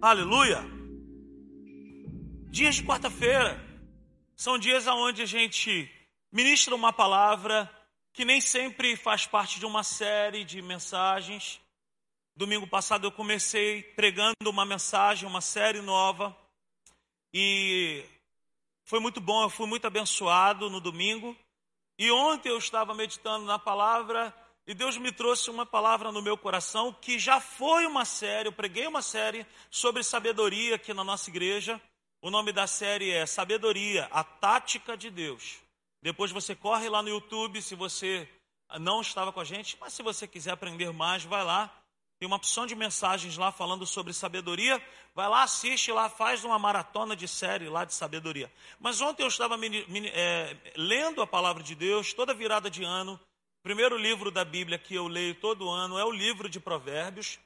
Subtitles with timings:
[0.00, 0.62] Aleluia!
[2.50, 3.58] Dias de quarta-feira
[4.36, 5.90] são dias onde a gente
[6.30, 7.70] ministra uma palavra
[8.12, 11.58] que nem sempre faz parte de uma série de mensagens.
[12.36, 16.36] Domingo passado eu comecei pregando uma mensagem, uma série nova,
[17.32, 18.04] e
[18.84, 21.34] foi muito bom, eu fui muito abençoado no domingo.
[21.98, 24.34] E ontem eu estava meditando na palavra
[24.66, 28.52] e Deus me trouxe uma palavra no meu coração que já foi uma série, eu
[28.52, 31.80] preguei uma série sobre sabedoria aqui na nossa igreja.
[32.20, 35.58] O nome da série é Sabedoria, a Tática de Deus.
[36.02, 38.28] Depois você corre lá no YouTube, se você
[38.80, 41.72] não estava com a gente, mas se você quiser aprender mais, vai lá.
[42.18, 44.82] Tem uma opção de mensagens lá falando sobre sabedoria.
[45.14, 48.50] Vai lá, assiste lá, faz uma maratona de série lá de sabedoria.
[48.80, 49.56] Mas ontem eu estava
[50.12, 53.20] é, lendo a palavra de Deus, toda virada de ano,
[53.66, 57.36] primeiro livro da Bíblia que eu leio todo ano é o livro de Provérbios.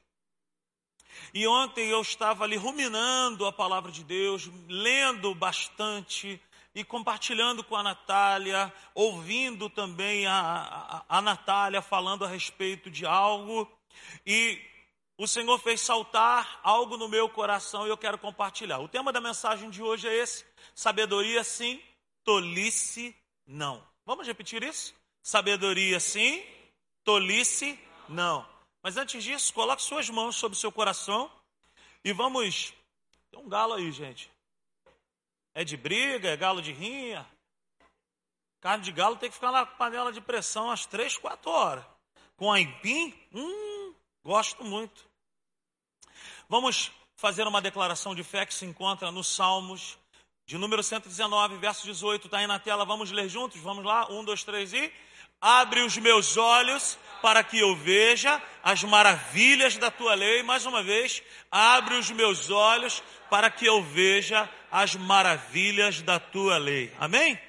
[1.33, 6.39] E ontem eu estava ali ruminando a palavra de Deus, lendo bastante
[6.75, 13.03] e compartilhando com a Natália, ouvindo também a, a, a Natália falando a respeito de
[13.03, 13.67] algo.
[14.23, 14.61] E
[15.17, 18.77] o Senhor fez saltar algo no meu coração e eu quero compartilhar.
[18.77, 21.81] O tema da mensagem de hoje é esse: sabedoria sim,
[22.23, 23.83] tolice não.
[24.05, 25.00] Vamos repetir isso?
[25.23, 26.43] Sabedoria sim,
[27.03, 28.47] tolice não.
[28.83, 31.31] Mas antes disso, coloque suas mãos sobre o seu coração
[32.03, 32.73] e vamos.
[33.29, 34.29] Tem um galo aí, gente.
[35.53, 37.27] É de briga, é galo de rinha.
[38.59, 41.83] Carne de galo tem que ficar na panela de pressão às três, quatro horas.
[42.37, 45.05] Com aipim, hum, gosto muito.
[46.47, 49.97] Vamos fazer uma declaração de fé que se encontra nos Salmos,
[50.45, 52.27] de número 119, verso 18.
[52.27, 53.59] Está aí na tela, vamos ler juntos?
[53.61, 54.11] Vamos lá?
[54.11, 54.91] Um, dois, três e.
[55.41, 60.43] Abre os meus olhos para que eu veja as maravilhas da tua lei.
[60.43, 66.57] Mais uma vez, abre os meus olhos para que eu veja as maravilhas da tua
[66.59, 66.93] lei.
[66.99, 67.39] Amém?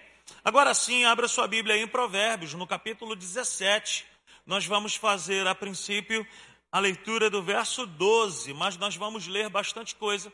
[0.43, 4.07] Agora sim, abra sua Bíblia em Provérbios, no capítulo 17.
[4.47, 6.27] Nós vamos fazer, a princípio,
[6.71, 10.33] a leitura do verso 12, mas nós vamos ler bastante coisa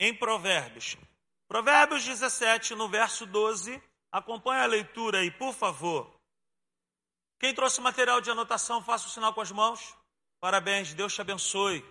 [0.00, 0.96] em Provérbios.
[1.46, 3.80] Provérbios 17, no verso 12.
[4.10, 6.13] Acompanhe a leitura aí, por favor.
[7.44, 9.94] Quem trouxe material de anotação, faça o sinal com as mãos.
[10.40, 11.84] Parabéns, Deus te abençoe.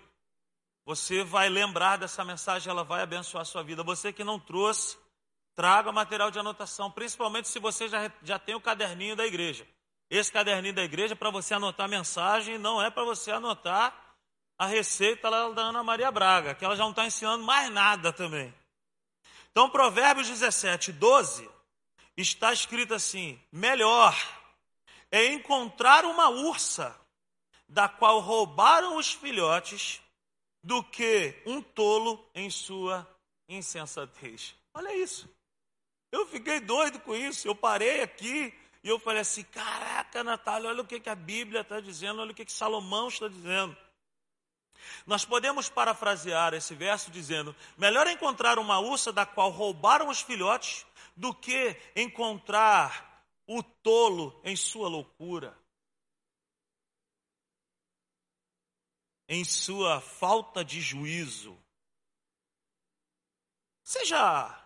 [0.84, 3.84] Você vai lembrar dessa mensagem, ela vai abençoar a sua vida.
[3.84, 4.98] Você que não trouxe,
[5.54, 9.64] traga material de anotação, principalmente se você já, já tem o caderninho da igreja.
[10.10, 13.96] Esse caderninho da igreja é para você anotar a mensagem, não é para você anotar
[14.58, 18.12] a receita lá da Ana Maria Braga, que ela já não está ensinando mais nada
[18.12, 18.52] também.
[19.52, 21.48] Então, Provérbios 17, 12,
[22.18, 24.16] está escrito assim: melhor
[25.14, 27.00] é encontrar uma ursa
[27.70, 30.02] da qual roubaram os filhotes
[30.64, 33.08] do que um tolo em sua
[33.48, 34.56] insensatez.
[34.74, 35.30] Olha isso.
[36.12, 37.48] Eu fiquei doido com isso.
[37.48, 38.52] Eu parei aqui
[38.84, 42.32] e eu falei assim: caraca, Natália, olha o que, que a Bíblia está dizendo, olha
[42.32, 43.78] o que, que Salomão está dizendo.
[45.06, 50.88] Nós podemos parafrasear esse verso dizendo: melhor encontrar uma ursa da qual roubaram os filhotes
[51.16, 53.13] do que encontrar
[53.58, 55.58] o tolo em sua loucura,
[59.28, 61.58] em sua falta de juízo.
[63.84, 64.60] Você já.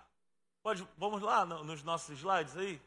[0.61, 2.81] Pode, vamos lá nos nossos slides aí?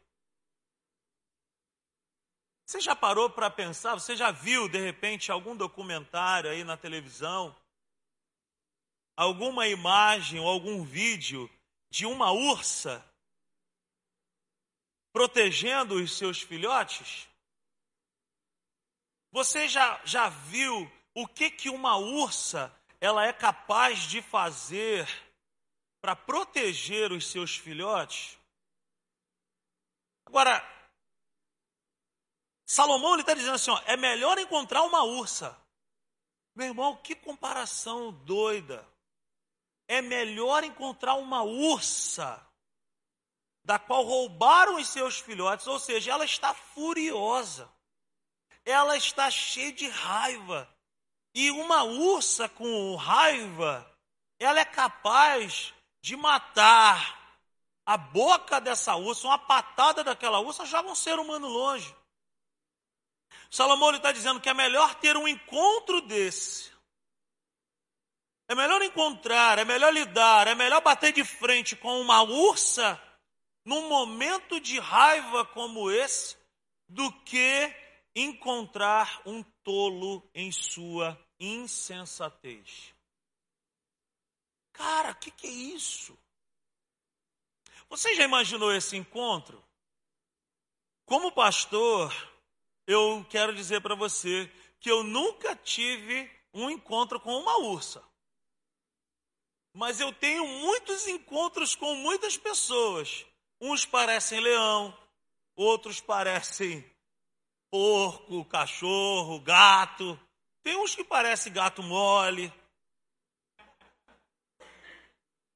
[2.65, 3.95] Você já parou para pensar?
[3.95, 7.55] Você já viu, de repente, algum documentário aí na televisão?
[9.15, 11.49] Alguma imagem ou algum vídeo
[11.89, 13.05] de uma ursa
[15.13, 17.27] protegendo os seus filhotes?
[19.31, 25.07] Você já, já viu o que, que uma ursa ela é capaz de fazer
[26.01, 28.37] para proteger os seus filhotes?
[30.25, 30.63] Agora,
[32.65, 35.57] Salomão está dizendo assim: ó, é melhor encontrar uma ursa.
[36.55, 38.87] Meu irmão, que comparação doida.
[39.87, 42.41] É melhor encontrar uma ursa
[43.63, 47.71] da qual roubaram os seus filhotes, ou seja, ela está furiosa,
[48.65, 50.67] ela está cheia de raiva.
[51.33, 53.89] E uma ursa com raiva,
[54.39, 57.19] ela é capaz de matar
[57.85, 61.95] a boca dessa ursa, uma patada daquela ursa joga um ser humano longe.
[63.49, 66.71] Salomão está dizendo que é melhor ter um encontro desse.
[68.47, 73.01] É melhor encontrar, é melhor lidar, é melhor bater de frente com uma ursa
[73.63, 76.37] num momento de raiva como esse,
[76.87, 77.73] do que
[78.15, 82.93] encontrar um tolo em sua insensatez.
[85.19, 86.17] que, que é isso?
[87.89, 89.63] Você já imaginou esse encontro?
[91.05, 92.11] Como pastor,
[92.87, 98.03] eu quero dizer para você que eu nunca tive um encontro com uma ursa.
[99.73, 103.25] Mas eu tenho muitos encontros com muitas pessoas.
[103.63, 104.97] Uns parecem leão,
[105.55, 106.83] outros parecem
[107.69, 110.19] porco, cachorro, gato.
[110.63, 112.51] Tem uns que parecem gato mole.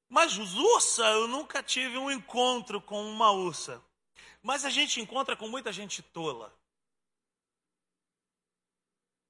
[0.08, 3.82] Mas ursa, eu nunca tive um encontro com uma ursa.
[4.40, 6.56] Mas a gente encontra com muita gente tola.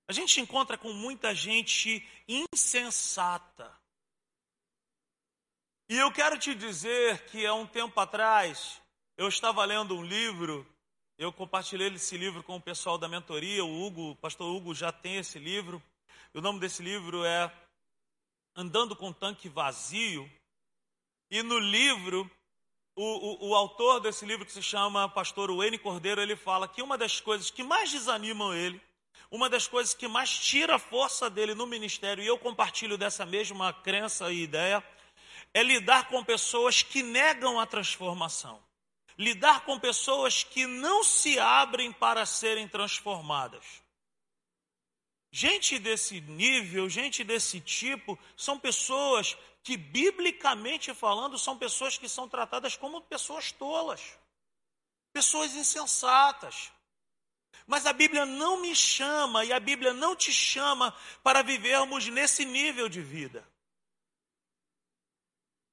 [0.06, 3.75] A gente encontra com muita gente insensata.
[5.88, 8.83] E eu quero te dizer que há um tempo atrás,
[9.17, 10.67] eu estava lendo um livro,
[11.17, 14.91] eu compartilhei esse livro com o pessoal da mentoria, o Hugo, o pastor Hugo já
[14.91, 15.81] tem esse livro.
[16.35, 17.53] O nome desse livro é
[18.56, 20.29] Andando com Tanque Vazio.
[21.31, 22.29] E no livro,
[22.97, 26.82] o, o, o, autor desse livro, que se chama Pastor Wayne Cordeiro, ele fala que
[26.82, 28.82] uma das coisas que mais desanimam ele
[29.31, 33.27] uma das coisas que mais tira a força dele no ministério, e eu compartilho dessa
[33.27, 34.82] mesma crença e ideia,
[35.52, 38.62] é lidar com pessoas que negam a transformação.
[39.19, 43.64] Lidar com pessoas que não se abrem para serem transformadas.
[45.31, 52.28] Gente desse nível, gente desse tipo, são pessoas que, biblicamente falando, são pessoas que são
[52.28, 54.00] tratadas como pessoas tolas,
[55.12, 56.70] pessoas insensatas.
[57.66, 62.44] Mas a Bíblia não me chama e a Bíblia não te chama para vivermos nesse
[62.44, 63.46] nível de vida.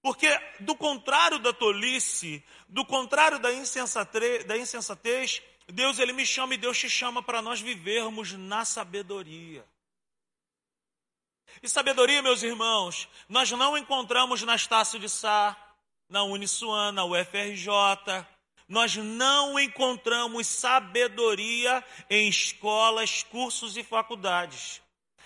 [0.03, 0.27] Porque,
[0.59, 6.57] do contrário da tolice, do contrário da insensatez, da insensatez, Deus ele me chama e
[6.57, 9.65] Deus te chama para nós vivermos na sabedoria.
[11.61, 15.55] E sabedoria, meus irmãos, nós não encontramos na Estácio de Sá,
[16.09, 17.69] na Uniswan, na UFRJ,
[18.67, 24.81] nós não encontramos sabedoria em escolas, cursos e faculdades.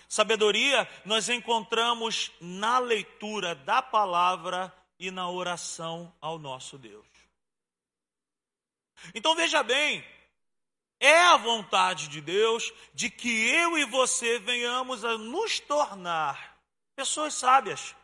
[0.08, 7.06] Sabedoria nós encontramos na leitura da palavra e na oração ao nosso Deus.
[9.14, 10.04] Então veja bem,
[11.00, 16.58] é a vontade de Deus de que eu e você venhamos a nos tornar
[16.96, 17.96] pessoas sábias.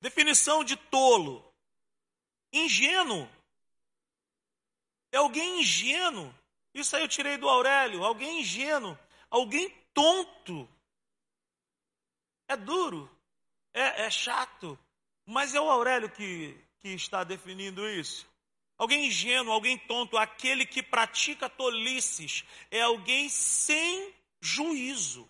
[0.00, 1.54] Definição de tolo:
[2.52, 3.28] ingênuo.
[5.12, 6.34] É alguém ingênuo.
[6.74, 8.04] Isso aí eu tirei do Aurélio.
[8.04, 8.98] Alguém ingênuo.
[9.30, 10.68] Alguém tonto.
[12.48, 13.10] É duro.
[13.72, 14.78] É, é chato.
[15.24, 18.28] Mas é o Aurélio que, que está definindo isso.
[18.76, 25.28] Alguém ingênuo, alguém tonto, aquele que pratica tolices, é alguém sem juízo.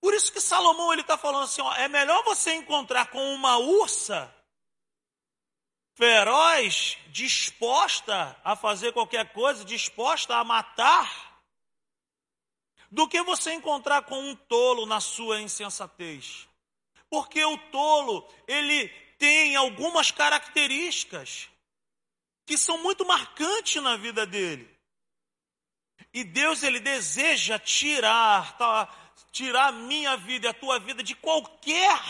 [0.00, 3.56] Por isso que Salomão ele está falando assim: ó, é melhor você encontrar com uma
[3.56, 4.34] ursa
[5.94, 11.32] feroz, disposta a fazer qualquer coisa, disposta a matar,
[12.90, 16.48] do que você encontrar com um tolo na sua insensatez.
[17.08, 18.88] Porque o tolo, ele
[19.18, 21.48] tem algumas características
[22.46, 24.68] que são muito marcantes na vida dele.
[26.12, 28.88] E Deus ele deseja tirar, tá,
[29.32, 32.00] tirar a minha vida e a tua vida de qualquer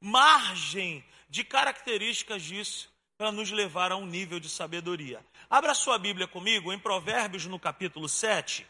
[0.00, 5.24] margem de características disso para nos levar a um nível de sabedoria.
[5.48, 8.66] Abra sua Bíblia comigo em Provérbios no capítulo 7.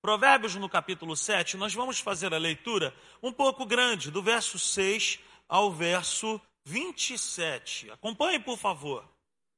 [0.00, 5.20] Provérbios no capítulo 7, nós vamos fazer a leitura um pouco grande, do verso 6
[5.48, 7.90] ao verso 27.
[7.90, 9.08] Acompanhe, por favor.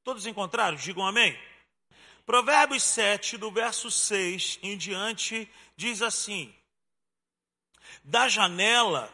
[0.02, 0.76] Todos encontraram?
[0.76, 1.38] Digam amém.
[2.26, 6.54] Provérbios 7, do verso 6 em diante, diz assim:
[8.02, 9.12] da janela,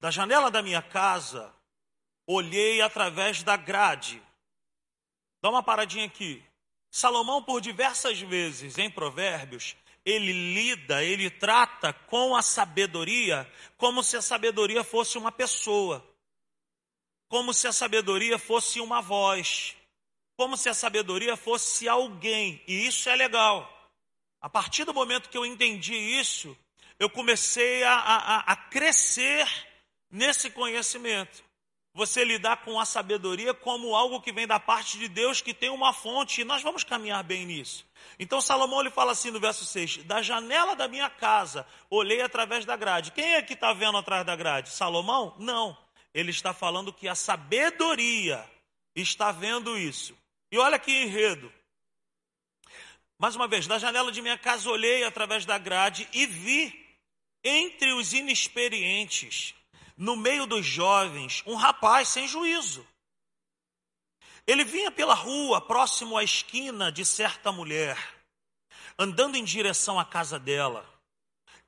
[0.00, 1.52] da janela da minha casa,
[2.32, 4.22] olhei através da grade.
[5.40, 6.42] Dá uma paradinha aqui.
[6.90, 9.74] Salomão, por diversas vezes em Provérbios,
[10.04, 16.04] ele lida, ele trata com a sabedoria como se a sabedoria fosse uma pessoa,
[17.28, 19.76] como se a sabedoria fosse uma voz,
[20.36, 23.68] como se a sabedoria fosse alguém, e isso é legal.
[24.40, 26.56] A partir do momento que eu entendi isso,
[26.98, 29.48] eu comecei a, a, a crescer
[30.10, 31.42] nesse conhecimento.
[31.94, 35.68] Você lidar com a sabedoria como algo que vem da parte de Deus, que tem
[35.68, 37.84] uma fonte, e nós vamos caminhar bem nisso.
[38.18, 42.64] Então Salomão ele fala assim no verso 6: Da janela da minha casa, olhei através
[42.64, 43.12] da grade.
[43.12, 44.70] Quem é que está vendo atrás da grade?
[44.70, 45.34] Salomão?
[45.38, 45.76] Não.
[46.14, 48.42] Ele está falando que a sabedoria
[48.94, 50.16] está vendo isso.
[50.50, 51.52] E olha que enredo.
[53.18, 56.82] Mais uma vez, da janela de minha casa olhei através da grade e vi
[57.44, 59.54] entre os inexperientes,
[60.02, 62.84] no meio dos jovens, um rapaz sem juízo.
[64.44, 67.96] Ele vinha pela rua, próximo à esquina de certa mulher,
[68.98, 70.84] andando em direção à casa dela.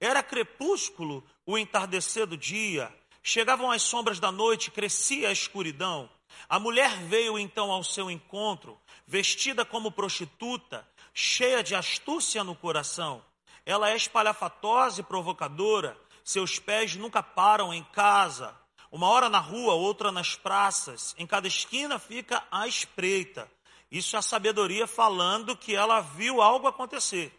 [0.01, 6.11] Era crepúsculo, o entardecer do dia, chegavam as sombras da noite, crescia a escuridão.
[6.49, 8.77] A mulher veio então ao seu encontro,
[9.07, 13.25] vestida como prostituta, cheia de astúcia no coração.
[13.65, 18.59] Ela é espalhafatosa e provocadora, seus pés nunca param em casa,
[18.91, 23.51] uma hora na rua, outra nas praças, em cada esquina fica a espreita.
[23.91, 27.33] Isso é a sabedoria falando que ela viu algo acontecer.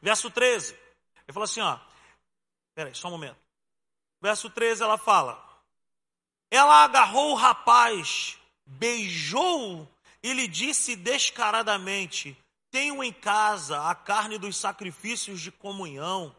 [0.00, 1.78] Verso 13, ele fala assim: ó,
[2.74, 3.40] peraí, só um momento.
[4.20, 5.42] Verso 13 ela fala:
[6.50, 9.88] Ela agarrou o rapaz, beijou-o
[10.22, 12.36] e lhe disse descaradamente:
[12.70, 16.36] Tenho em casa a carne dos sacrifícios de comunhão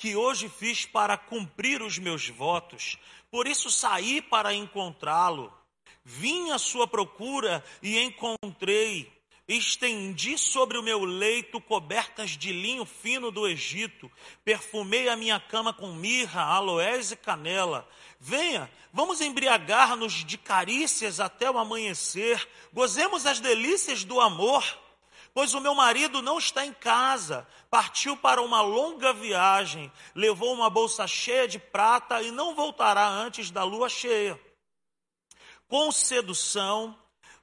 [0.00, 2.96] que hoje fiz para cumprir os meus votos.
[3.30, 5.52] Por isso saí para encontrá-lo.
[6.02, 9.12] Vim à sua procura e encontrei.
[9.46, 14.10] Estendi sobre o meu leito cobertas de linho fino do Egito.
[14.42, 17.86] Perfumei a minha cama com mirra, aloés e canela.
[18.18, 22.48] Venha, vamos embriagar-nos de carícias até o amanhecer.
[22.72, 24.64] Gozemos as delícias do amor
[25.40, 30.68] pois o meu marido não está em casa, partiu para uma longa viagem, levou uma
[30.68, 34.38] bolsa cheia de prata e não voltará antes da lua cheia.
[35.66, 36.94] Com sedução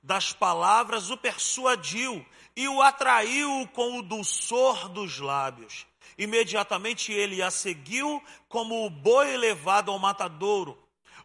[0.03, 2.23] das palavras o persuadiu
[2.55, 5.87] e o atraiu com o dulçor dos lábios.
[6.19, 10.77] Imediatamente ele a seguiu como o boi levado ao matadouro,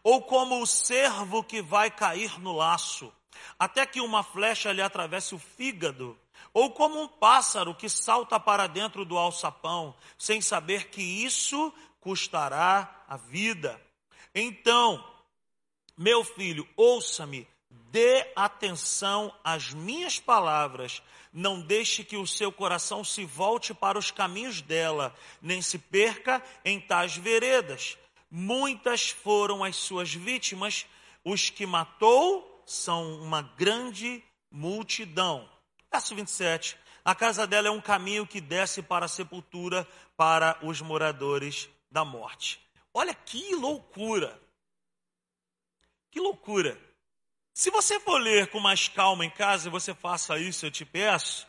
[0.02, 3.12] ou como o cervo que vai cair no laço,
[3.58, 6.18] até que uma flecha lhe atravesse o fígado
[6.52, 13.04] ou como um pássaro que salta para dentro do alçapão, sem saber que isso custará
[13.08, 13.80] a vida.
[14.34, 15.02] Então,
[15.96, 17.46] meu filho, ouça-me,
[17.90, 24.10] dê atenção às minhas palavras, não deixe que o seu coração se volte para os
[24.10, 27.96] caminhos dela, nem se perca em tais veredas.
[28.30, 30.86] Muitas foram as suas vítimas,
[31.24, 35.51] os que matou são uma grande multidão.
[35.92, 36.78] Verso 27.
[37.04, 42.04] A casa dela é um caminho que desce para a sepultura para os moradores da
[42.04, 42.60] morte.
[42.94, 44.40] Olha que loucura!
[46.10, 46.80] Que loucura!
[47.52, 50.84] Se você for ler com mais calma em casa, e você faça isso, eu te
[50.84, 51.46] peço,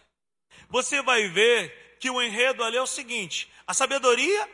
[0.67, 4.49] você vai ver que o enredo ali é o seguinte: a sabedoria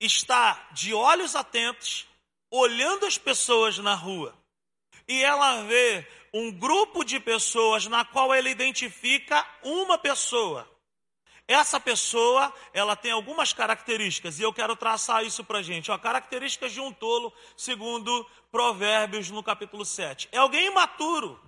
[0.00, 2.06] está de olhos atentos,
[2.50, 4.34] olhando as pessoas na rua,
[5.06, 10.68] e ela vê um grupo de pessoas na qual ele identifica uma pessoa.
[11.46, 15.90] Essa pessoa, ela tem algumas características, e eu quero traçar isso para gente.
[15.90, 20.28] Ó, características de um tolo, segundo Provérbios, no capítulo 7.
[20.30, 21.40] É alguém imaturo.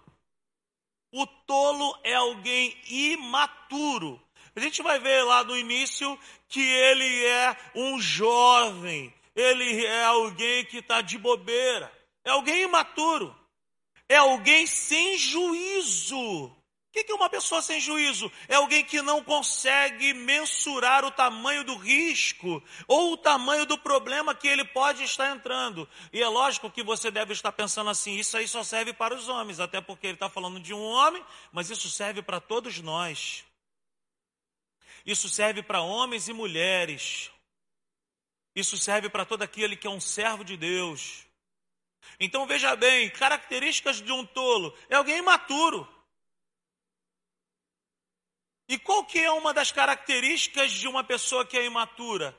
[1.12, 4.20] O tolo é alguém imaturo.
[4.56, 10.64] A gente vai ver lá no início que ele é um jovem, ele é alguém
[10.64, 11.90] que está de bobeira,
[12.24, 13.34] é alguém imaturo
[14.12, 16.16] é alguém sem juízo.
[16.16, 16.54] O
[16.92, 18.30] que é uma pessoa sem juízo?
[18.46, 24.34] É alguém que não consegue mensurar o tamanho do risco ou o tamanho do problema
[24.34, 25.88] que ele pode estar entrando.
[26.12, 29.26] E é lógico que você deve estar pensando assim: isso aí só serve para os
[29.26, 33.42] homens, até porque ele está falando de um homem, mas isso serve para todos nós.
[35.06, 37.30] Isso serve para homens e mulheres.
[38.54, 41.31] Isso serve para todo aquele que é um servo de Deus.
[42.18, 45.88] Então veja bem, características de um tolo é alguém imaturo.
[48.68, 52.36] E qual que é uma das características de uma pessoa que é imatura?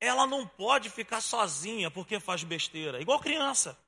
[0.00, 3.78] Ela não pode ficar sozinha porque faz besteira, igual criança.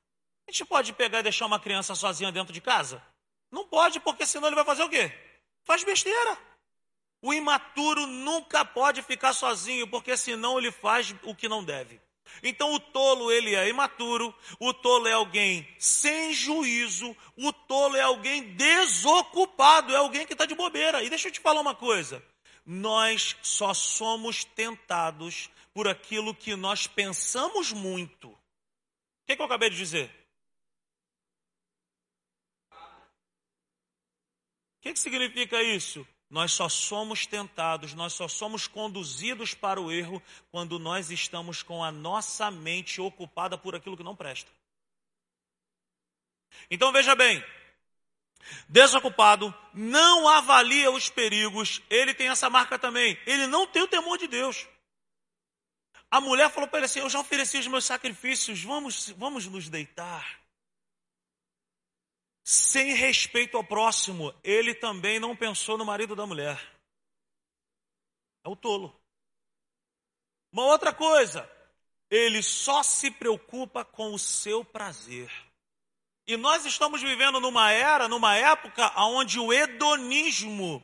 [0.47, 3.03] A gente pode pegar e deixar uma criança sozinha dentro de casa?
[3.51, 5.11] Não pode, porque senão ele vai fazer o quê?
[5.65, 6.37] Faz besteira.
[7.21, 11.99] O imaturo nunca pode ficar sozinho, porque senão ele faz o que não deve.
[12.43, 18.01] Então o tolo ele é imaturo, o tolo é alguém sem juízo, o tolo é
[18.01, 21.03] alguém desocupado, é alguém que está de bobeira.
[21.03, 22.23] E deixa eu te falar uma coisa:
[22.65, 28.29] nós só somos tentados por aquilo que nós pensamos muito.
[28.29, 28.37] O
[29.25, 30.09] que, que eu acabei de dizer?
[34.77, 36.07] O que, que significa isso?
[36.29, 41.83] Nós só somos tentados, nós só somos conduzidos para o erro quando nós estamos com
[41.83, 44.51] a nossa mente ocupada por aquilo que não presta.
[46.69, 47.43] Então veja bem,
[48.67, 53.17] Desocupado, não avalia os perigos, ele tem essa marca também.
[53.25, 54.67] Ele não tem o temor de Deus.
[56.09, 59.69] A mulher falou para ele assim: Eu já ofereci os meus sacrifícios, vamos, vamos nos
[59.69, 60.39] deitar.
[62.49, 66.57] Sem respeito ao próximo, ele também não pensou no marido da mulher.
[68.41, 68.97] É o tolo.
[70.49, 71.45] Uma outra coisa,
[72.09, 75.29] ele só se preocupa com o seu prazer.
[76.25, 80.81] E nós estamos vivendo numa era, numa época onde o hedonismo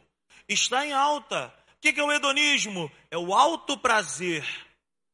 [0.49, 1.47] está em alta.
[1.77, 2.91] O que é o hedonismo?
[3.09, 4.45] É o alto prazer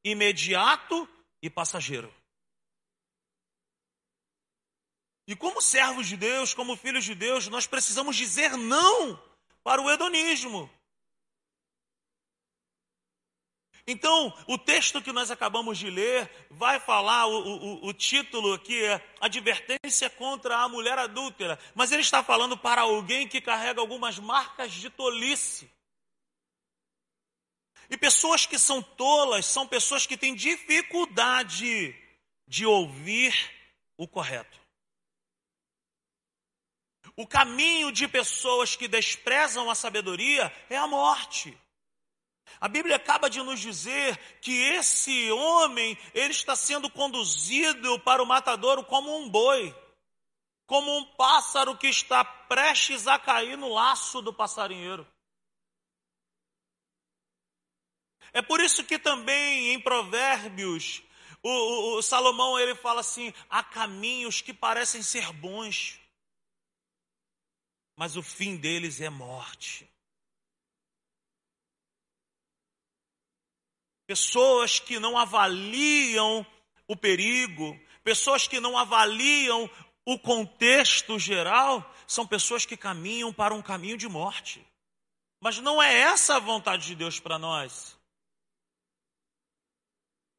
[0.04, 1.08] imediato
[1.44, 2.12] e passageiro.
[5.30, 9.22] E como servos de Deus, como filhos de Deus, nós precisamos dizer não
[9.64, 10.68] para o hedonismo.
[13.86, 18.84] Então, o texto que nós acabamos de ler vai falar, o, o, o, título aqui
[18.84, 24.18] é Advertência contra a Mulher Adúltera, mas ele está falando para alguém que carrega algumas
[24.18, 25.70] marcas de tolice.
[27.88, 31.96] E pessoas que são tolas são pessoas que têm dificuldade
[32.48, 33.32] de ouvir
[33.96, 34.59] o correto.
[37.20, 41.54] O caminho de pessoas que desprezam a sabedoria é a morte.
[42.62, 48.26] A Bíblia acaba de nos dizer que esse homem, ele está sendo conduzido para o
[48.26, 49.76] matadouro como um boi,
[50.66, 55.06] como um pássaro que está prestes a cair no laço do passarinheiro.
[58.32, 61.04] É por isso que também em Provérbios,
[61.44, 65.99] o, o, o Salomão ele fala assim: há caminhos que parecem ser bons,
[68.00, 69.86] mas o fim deles é morte.
[74.10, 76.44] pessoas que não avaliam
[76.88, 79.70] o perigo, pessoas que não avaliam
[80.04, 84.66] o contexto geral, são pessoas que caminham para um caminho de morte.
[85.40, 87.96] Mas não é essa a vontade de Deus para nós.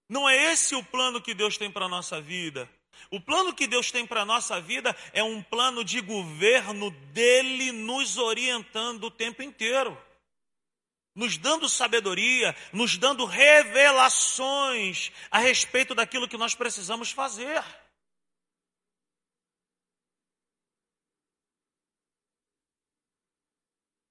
[0.08, 2.68] Não é esse o plano que Deus tem para a nossa vida.
[3.10, 7.72] O plano que Deus tem para a nossa vida é um plano de governo dele
[7.72, 9.96] nos orientando o tempo inteiro
[11.14, 17.62] nos dando sabedoria, nos dando revelações a respeito daquilo que nós precisamos fazer.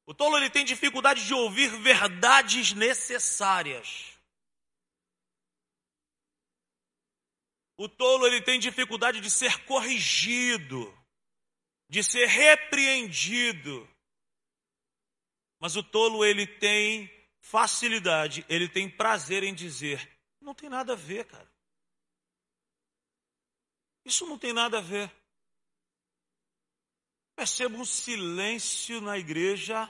[0.05, 4.08] O tolo ele tem dificuldade de ouvir verdades necessárias.
[7.79, 10.93] O tolo ele tem dificuldade de ser corrigido,
[11.87, 13.89] de ser repreendido.
[15.61, 20.95] Mas o tolo, ele tem facilidade, ele tem prazer em dizer: não tem nada a
[20.97, 21.49] ver, cara.
[24.03, 25.09] Isso não tem nada a ver.
[27.33, 29.89] Percebo um silêncio na igreja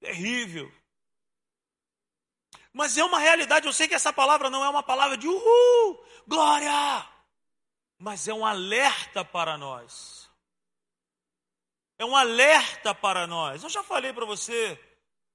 [0.00, 0.68] terrível.
[2.72, 6.04] Mas é uma realidade, eu sei que essa palavra não é uma palavra de uhul,
[6.26, 7.11] glória,
[8.02, 10.28] mas é um alerta para nós.
[11.96, 13.62] É um alerta para nós.
[13.62, 14.76] Eu já falei para você,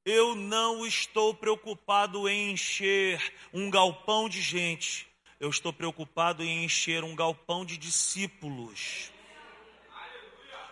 [0.03, 5.07] eu não estou preocupado em encher um galpão de gente.
[5.39, 9.13] Eu estou preocupado em encher um galpão de discípulos.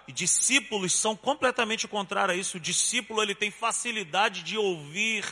[0.06, 2.58] E discípulos são completamente contrários a isso.
[2.58, 5.24] O discípulo ele tem facilidade de ouvir.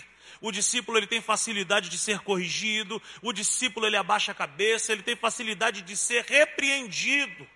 [0.44, 3.02] O discípulo ele tem facilidade de ser corrigido.
[3.22, 4.92] O discípulo ele abaixa a cabeça.
[4.92, 7.50] Ele tem facilidade de ser repreendido.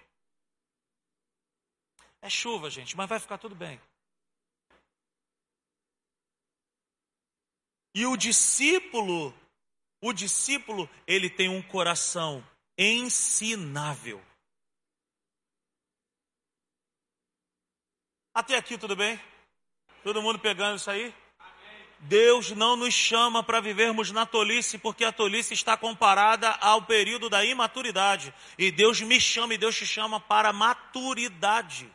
[2.21, 3.77] É chuva, gente, mas vai ficar tudo bem.
[7.93, 9.37] E o discípulo,
[10.01, 12.41] o discípulo, ele tem um coração
[12.77, 14.23] ensinável.
[18.33, 19.19] Até aqui tudo bem?
[20.03, 21.13] Todo mundo pegando isso aí?
[21.99, 27.29] Deus não nos chama para vivermos na tolice, porque a tolice está comparada ao período
[27.29, 28.33] da imaturidade.
[28.57, 31.89] E Deus me chama e Deus te chama para maturidade.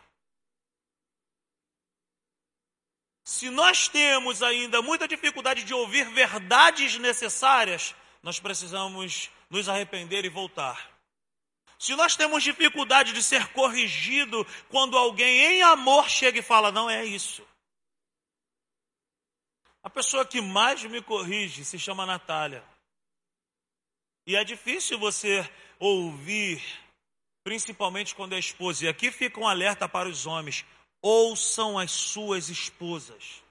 [3.25, 10.29] Se nós temos ainda muita dificuldade de ouvir verdades necessárias, nós precisamos nos arrepender e
[10.29, 10.91] voltar.
[11.79, 16.89] Se nós temos dificuldade de ser corrigido quando alguém em amor chega e fala, não
[16.91, 17.45] é isso.
[19.83, 22.65] A pessoa que mais me corrige se chama Natália.
[24.27, 25.43] E é difícil você
[25.79, 26.63] ouvir,
[27.43, 28.85] principalmente quando é esposa.
[28.85, 30.65] E aqui fica um alerta para os homens:
[31.03, 33.43] ouçam as suas esposas.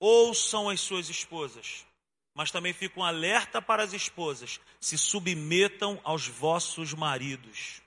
[0.00, 1.86] Ouçam as suas esposas.
[2.34, 7.80] Mas também fica um alerta para as esposas: se submetam aos vossos maridos.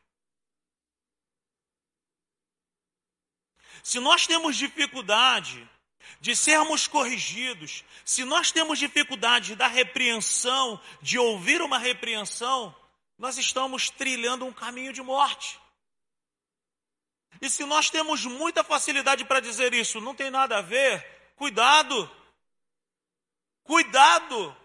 [3.83, 5.69] Se nós temos dificuldade
[6.19, 12.75] de sermos corrigidos, se nós temos dificuldade da repreensão, de ouvir uma repreensão,
[13.17, 15.59] nós estamos trilhando um caminho de morte.
[17.41, 22.09] E se nós temos muita facilidade para dizer isso, não tem nada a ver, cuidado.
[23.63, 24.55] Cuidado.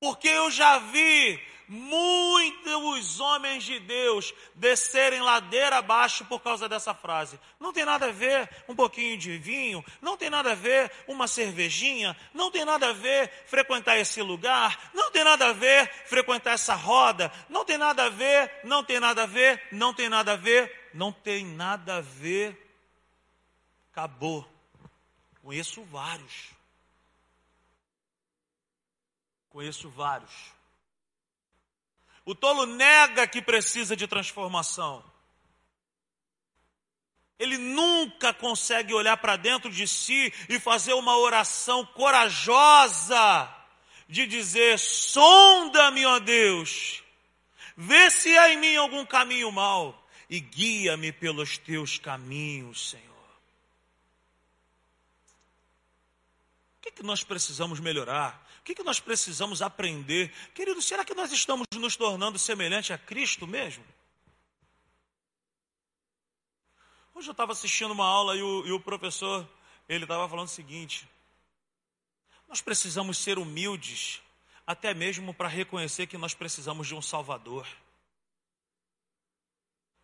[0.00, 7.38] Porque eu já vi muitos homens de Deus descerem ladeira abaixo por causa dessa frase.
[7.58, 11.26] Não tem nada a ver um pouquinho de vinho, não tem nada a ver uma
[11.26, 16.52] cervejinha, não tem nada a ver frequentar esse lugar, não tem nada a ver frequentar
[16.52, 20.32] essa roda, não tem nada a ver, não tem nada a ver, não tem nada
[20.32, 22.60] a ver, não tem nada a ver.
[23.90, 24.48] Acabou.
[25.42, 26.54] Conheço vários.
[29.50, 30.53] Conheço vários.
[32.24, 35.04] O tolo nega que precisa de transformação.
[37.38, 43.52] Ele nunca consegue olhar para dentro de si e fazer uma oração corajosa
[44.08, 47.02] de dizer: sonda-me, ó Deus,
[47.76, 53.04] vê se há em mim algum caminho mau e guia-me pelos teus caminhos, Senhor.
[56.78, 58.43] O que, é que nós precisamos melhorar?
[58.64, 60.32] O que, que nós precisamos aprender?
[60.54, 63.84] Querido, será que nós estamos nos tornando semelhante a Cristo mesmo?
[67.14, 69.46] Hoje eu estava assistindo uma aula e o, e o professor,
[69.86, 71.06] ele estava falando o seguinte,
[72.48, 74.22] nós precisamos ser humildes,
[74.66, 77.68] até mesmo para reconhecer que nós precisamos de um Salvador.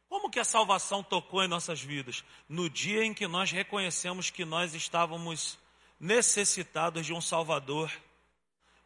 [0.06, 2.22] Como que a salvação tocou em nossas vidas?
[2.46, 5.58] No dia em que nós reconhecemos que nós estávamos
[5.98, 7.90] necessitados de um Salvador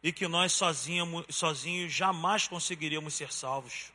[0.05, 3.91] e que nós sozinhos, sozinhos jamais conseguiríamos ser salvos.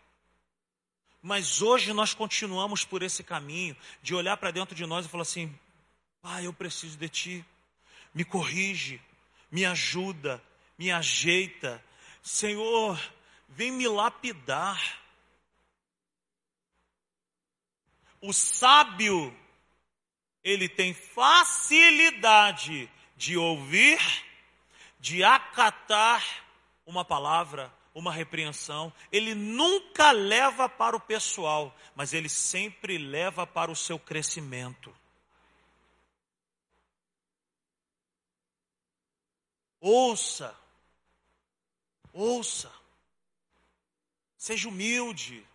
[1.22, 5.22] Mas hoje nós continuamos por esse caminho de olhar para dentro de nós e falar
[5.22, 5.56] assim:
[6.20, 7.44] Pai, eu preciso de Ti,
[8.12, 9.00] me corrige,
[9.52, 10.42] me ajuda,
[10.76, 11.80] me ajeita,
[12.20, 13.00] Senhor,
[13.48, 14.98] vem me lapidar.
[18.20, 19.32] O sábio,
[20.42, 24.28] ele tem facilidade de ouvir
[25.00, 26.22] de acatar
[26.84, 33.70] uma palavra, uma repreensão, ele nunca leva para o pessoal, mas ele sempre leva para
[33.70, 34.94] o seu crescimento.
[39.80, 40.54] Ouça,
[42.12, 42.70] ouça,
[44.36, 45.46] seja humilde,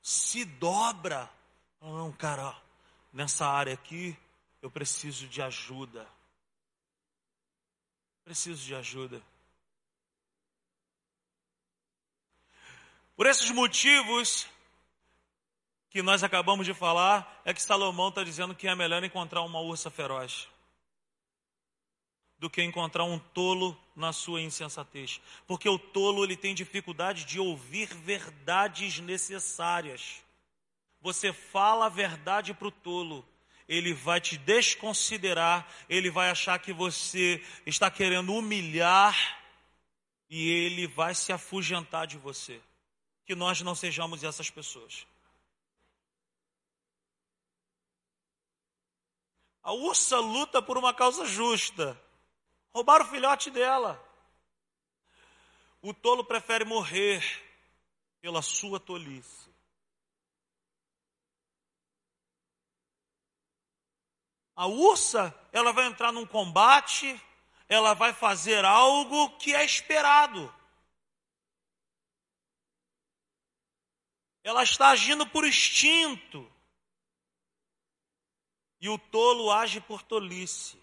[0.00, 1.30] se dobra.
[1.78, 2.56] Não, cara,
[3.12, 4.16] nessa área aqui
[4.62, 6.08] eu preciso de ajuda.
[8.24, 9.22] Preciso de ajuda.
[13.16, 14.48] Por esses motivos
[15.90, 19.60] que nós acabamos de falar, é que Salomão está dizendo que é melhor encontrar uma
[19.60, 20.48] ursa feroz
[22.42, 25.20] do que encontrar um tolo na sua insensatez.
[25.46, 30.24] Porque o tolo ele tem dificuldade de ouvir verdades necessárias.
[31.00, 33.24] Você fala a verdade para o tolo,
[33.72, 39.16] ele vai te desconsiderar, ele vai achar que você está querendo humilhar
[40.28, 42.60] e ele vai se afugentar de você.
[43.24, 45.06] Que nós não sejamos essas pessoas.
[49.62, 51.98] A ursa luta por uma causa justa.
[52.74, 53.98] Roubaram o filhote dela.
[55.80, 57.24] O tolo prefere morrer
[58.20, 59.51] pela sua tolice.
[64.54, 67.20] A ursa, ela vai entrar num combate,
[67.68, 70.52] ela vai fazer algo que é esperado.
[74.44, 76.50] Ela está agindo por instinto.
[78.80, 80.82] E o tolo age por tolice.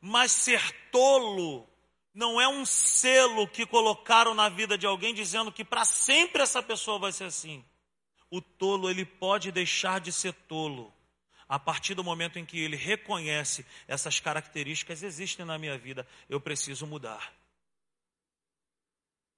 [0.00, 1.68] Mas ser tolo
[2.12, 6.62] não é um selo que colocaram na vida de alguém dizendo que para sempre essa
[6.62, 7.64] pessoa vai ser assim.
[8.30, 10.93] O tolo, ele pode deixar de ser tolo
[11.48, 16.40] a partir do momento em que ele reconhece essas características existem na minha vida, eu
[16.40, 17.32] preciso mudar.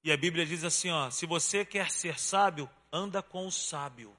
[0.04, 4.16] E a Bíblia diz assim, ó, se você quer ser sábio, anda com o sábio.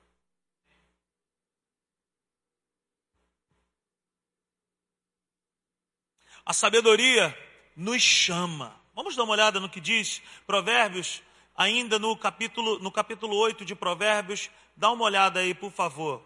[6.45, 7.37] A sabedoria
[7.75, 8.79] nos chama.
[8.95, 11.21] Vamos dar uma olhada no que diz Provérbios,
[11.55, 14.49] ainda no capítulo, no capítulo 8 de Provérbios.
[14.75, 16.23] Dá uma olhada aí, por favor.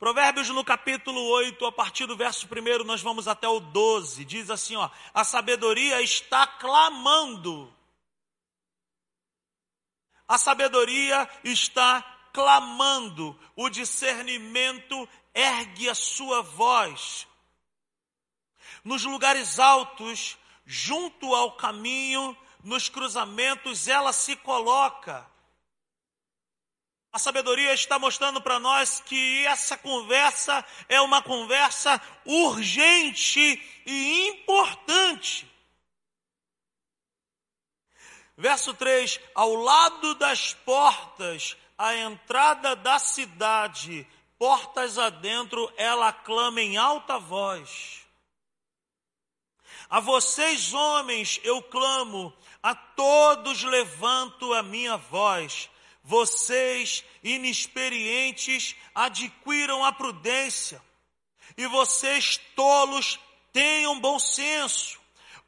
[0.00, 4.24] Provérbios no capítulo 8, a partir do verso 1, nós vamos até o 12.
[4.24, 7.70] Diz assim, ó: A sabedoria está clamando.
[10.26, 12.00] A sabedoria está
[12.32, 17.28] clamando, o discernimento ergue a sua voz.
[18.82, 22.34] Nos lugares altos, junto ao caminho,
[22.64, 25.29] nos cruzamentos, ela se coloca.
[27.12, 35.50] A sabedoria está mostrando para nós que essa conversa é uma conversa urgente e importante.
[38.36, 44.06] Verso 3: Ao lado das portas, a entrada da cidade,
[44.38, 48.06] portas adentro, ela clama em alta voz.
[49.88, 55.68] A vocês, homens, eu clamo, a todos levanto a minha voz.
[56.10, 60.82] Vocês, inexperientes, adquiram a prudência.
[61.56, 63.20] E vocês, tolos,
[63.52, 64.98] tenham bom senso.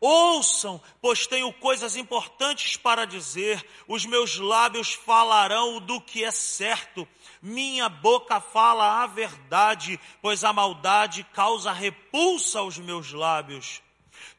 [0.00, 3.60] Ouçam, pois tenho coisas importantes para dizer.
[3.88, 7.08] Os meus lábios falarão do que é certo.
[7.42, 13.82] Minha boca fala a verdade, pois a maldade causa repulsa aos meus lábios.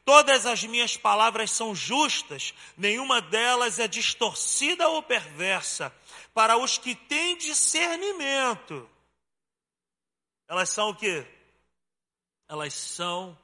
[0.04, 5.94] Todas as minhas palavras são justas, nenhuma delas é distorcida ou perversa.
[6.32, 8.88] Para os que têm discernimento,
[10.48, 11.26] elas são o quê?
[12.48, 13.38] Elas são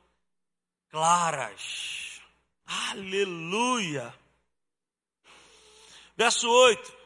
[0.90, 2.20] claras.
[2.66, 4.14] Aleluia.
[6.16, 6.99] Verso 8.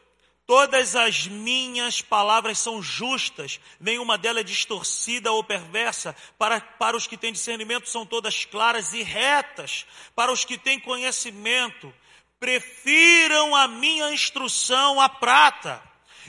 [0.47, 6.15] Todas as minhas palavras são justas, nenhuma delas é distorcida ou perversa.
[6.37, 9.87] Para, para os que têm discernimento, são todas claras e retas.
[10.15, 11.91] Para os que têm conhecimento,
[12.39, 15.81] prefiram a minha instrução à prata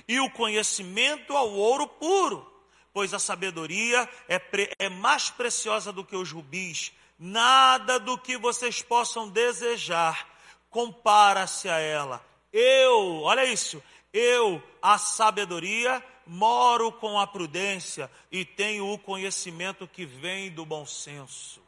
[0.09, 2.51] e o conhecimento ao ouro puro,
[2.95, 6.91] pois a sabedoria é, pre, é mais preciosa do que os rubis.
[7.19, 10.27] Nada do que vocês possam desejar
[10.71, 12.25] compara-se a ela.
[12.53, 20.05] Eu, olha isso, eu, a sabedoria, moro com a prudência e tenho o conhecimento que
[20.05, 21.63] vem do bom senso.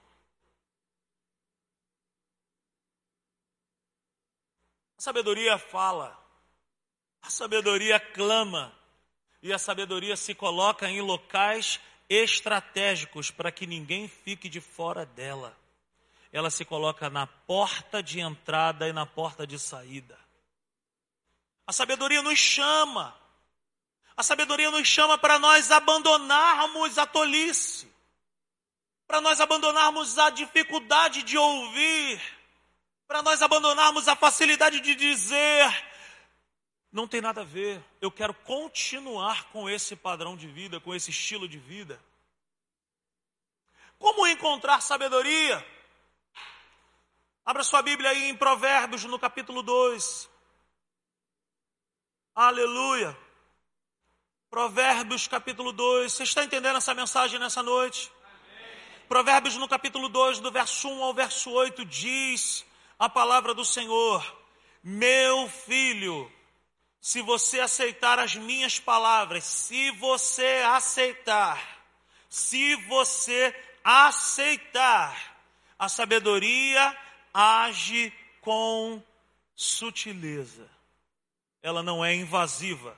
[4.96, 6.18] A sabedoria fala,
[7.22, 8.77] a sabedoria clama,
[9.40, 15.57] e a sabedoria se coloca em locais estratégicos para que ninguém fique de fora dela.
[16.33, 20.18] Ela se coloca na porta de entrada e na porta de saída.
[21.69, 23.15] A sabedoria nos chama.
[24.17, 27.87] A sabedoria nos chama para nós abandonarmos a tolice,
[29.07, 32.21] para nós abandonarmos a dificuldade de ouvir,
[33.07, 35.85] para nós abandonarmos a facilidade de dizer:
[36.91, 41.11] não tem nada a ver, eu quero continuar com esse padrão de vida, com esse
[41.11, 42.03] estilo de vida.
[43.99, 45.63] Como encontrar sabedoria?
[47.45, 50.38] Abra sua Bíblia aí em Provérbios, no capítulo 2.
[52.40, 53.18] Aleluia.
[54.48, 56.12] Provérbios capítulo 2.
[56.12, 58.12] Você está entendendo essa mensagem nessa noite?
[58.22, 58.77] Amém.
[59.09, 62.64] Provérbios no capítulo 2, do verso 1 ao verso 8, diz
[62.96, 64.24] a palavra do Senhor:
[64.85, 66.31] Meu filho,
[67.01, 71.61] se você aceitar as minhas palavras, se você aceitar,
[72.31, 75.35] se você aceitar,
[75.77, 76.96] a sabedoria
[77.35, 79.03] age com
[79.57, 80.78] sutileza
[81.62, 82.97] ela não é invasiva.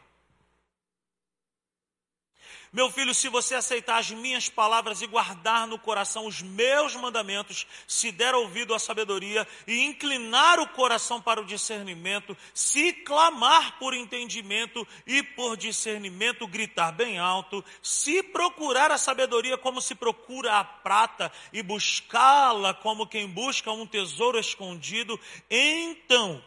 [2.73, 7.67] Meu filho, se você aceitar as minhas palavras e guardar no coração os meus mandamentos,
[7.85, 13.93] se der ouvido à sabedoria e inclinar o coração para o discernimento, se clamar por
[13.93, 20.63] entendimento e por discernimento gritar bem alto, se procurar a sabedoria como se procura a
[20.63, 25.19] prata e buscá-la como quem busca um tesouro escondido,
[25.51, 26.41] então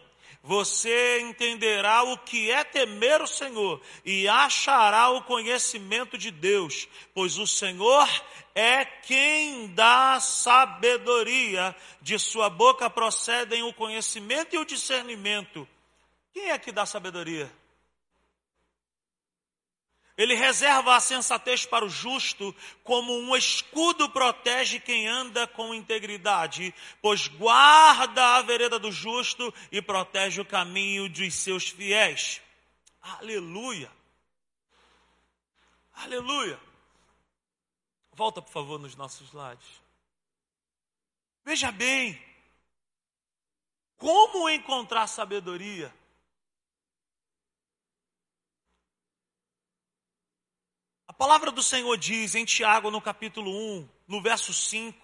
[0.44, 7.38] você entenderá o que é temer o Senhor e achará o conhecimento de Deus, pois
[7.38, 8.06] o Senhor
[8.54, 15.66] é quem dá sabedoria, de sua boca procedem o conhecimento e o discernimento.
[16.34, 17.50] Quem é que dá sabedoria?
[20.16, 26.72] Ele reserva a sensatez para o justo, como um escudo protege quem anda com integridade,
[27.02, 32.40] pois guarda a vereda do justo e protege o caminho dos seus fiéis.
[33.02, 33.90] Aleluia!
[35.94, 36.60] Aleluia!
[38.12, 39.66] Volta, por favor, nos nossos lados.
[41.44, 42.20] Veja bem,
[43.96, 45.92] como encontrar sabedoria?
[51.14, 54.98] A palavra do Senhor diz em Tiago, no capítulo 1, no verso 5,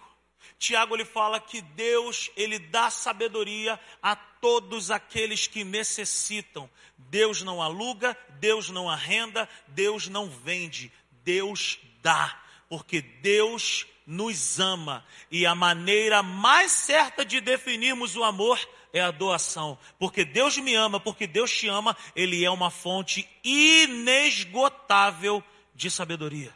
[0.59, 6.69] Tiago ele fala que Deus, ele dá sabedoria a todos aqueles que necessitam.
[6.97, 10.91] Deus não aluga, Deus não arrenda, Deus não vende,
[11.23, 18.59] Deus dá, porque Deus nos ama e a maneira mais certa de definirmos o amor
[18.91, 23.25] é a doação, porque Deus me ama, porque Deus te ama, ele é uma fonte
[23.41, 25.51] inesgotável de
[25.89, 26.53] sabedoria.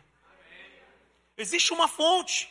[1.37, 2.49] Existe uma fonte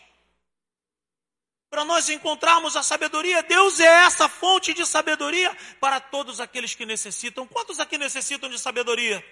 [1.71, 3.43] para nós encontrarmos a sabedoria.
[3.43, 7.47] Deus é essa fonte de sabedoria para todos aqueles que necessitam.
[7.47, 9.25] Quantos aqui necessitam de sabedoria?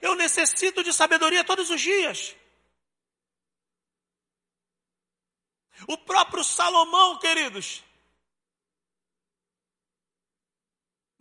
[0.00, 2.34] Eu necessito de sabedoria todos os dias.
[5.86, 7.82] O próprio Salomão, queridos,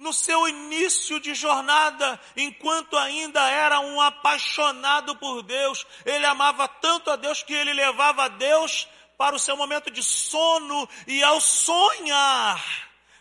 [0.02, 7.12] no seu início de jornada, enquanto ainda era um apaixonado por Deus, ele amava tanto
[7.12, 11.40] a Deus que ele levava a Deus para o seu momento de sono e ao
[11.40, 12.60] sonhar,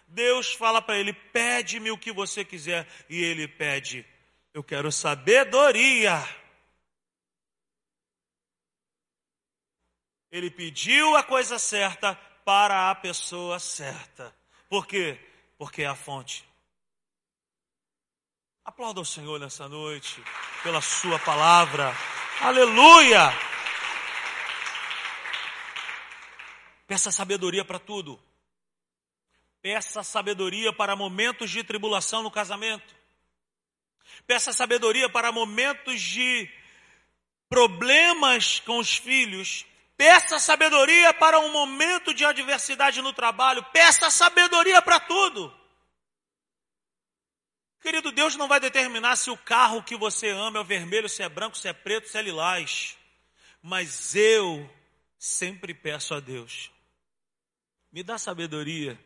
[0.09, 2.89] Deus fala para ele: pede-me o que você quiser.
[3.09, 4.05] E ele pede:
[4.55, 6.27] eu quero sabedoria.
[10.33, 12.15] Ele pediu a coisa certa
[12.45, 14.35] para a pessoa certa.
[14.69, 15.19] Por quê?
[15.59, 16.50] Porque é a fonte.
[18.71, 20.23] Aplauda o Senhor nessa noite
[20.63, 21.93] pela Sua palavra.
[22.41, 23.37] Aleluia!
[26.87, 28.17] Peça sabedoria para tudo.
[29.61, 32.95] Peça sabedoria para momentos de tribulação no casamento.
[34.25, 36.49] Peça sabedoria para momentos de
[37.49, 39.67] problemas com os filhos.
[39.97, 43.65] Peça sabedoria para um momento de adversidade no trabalho.
[43.73, 45.60] Peça sabedoria para tudo.
[47.81, 51.23] Querido, Deus não vai determinar se o carro que você ama é o vermelho, se
[51.23, 52.97] é branco, se é preto, se é lilás.
[53.63, 54.69] Mas eu
[55.19, 56.71] sempre peço a Deus
[57.93, 58.99] me dá sabedoria,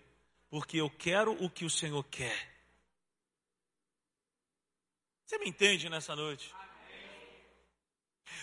[0.50, 2.52] porque eu quero o que o Senhor quer.
[5.24, 6.54] Você me entende nessa noite?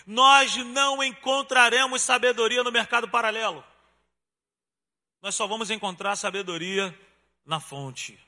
[0.04, 3.64] Nós não encontraremos sabedoria no mercado paralelo.
[5.20, 6.98] Nós só vamos encontrar sabedoria
[7.46, 8.18] na fonte.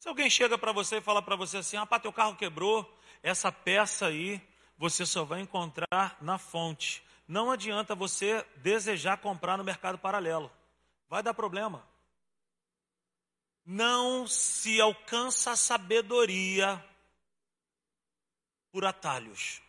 [0.00, 3.52] Se alguém chega para você e fala para você assim: ah, teu carro quebrou, essa
[3.52, 4.42] peça aí
[4.76, 10.50] você só vai encontrar na fonte não adianta você desejar comprar no mercado paralelo.
[11.08, 11.88] Vai dar problema.
[13.64, 16.84] Não se alcança a sabedoria
[18.72, 19.62] por atalhos.